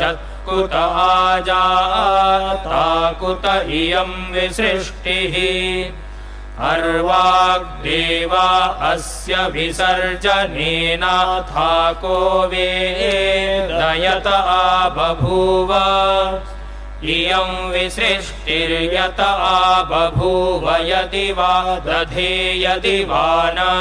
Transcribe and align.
कुत 0.49 0.75
आजाता 0.81 2.83
कुत 3.23 3.45
इयम् 3.79 4.13
विसृष्टिः 4.35 5.33
अर्वाग्देवा 6.69 8.45
अस्य 8.91 9.41
विसर्जनेनाथा 9.55 11.65
को 12.05 12.13
वेत 12.53 13.75
यत 14.05 14.27
आ 14.33 14.87
बभूव 14.97 15.71
इयम् 17.19 17.55
विसृष्टिर्यत 17.75 19.19
आ 19.27 19.53
बभूव 19.91 20.65
यदि 20.89 21.27
वा 21.41 21.53
दधे 21.89 22.31
यदि 22.63 22.97
वा 23.13 23.25
न 23.59 23.71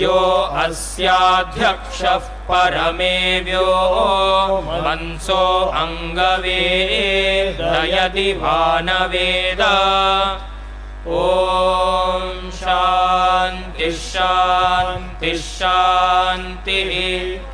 यो 0.00 0.12
अस्याध्यक्षः 0.64 2.18
परमे 2.48 3.14
व्यो 3.44 3.64
वंसो 4.84 5.40
अङ्गवे 5.82 6.62
ॐ 11.22 12.50
शान्तिः 12.60 13.90
शान्तिः 14.10 15.40
शान्तिः 15.48 17.51